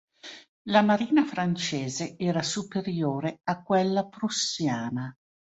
[0.63, 5.15] La marina francese era superiore a quella prussiana.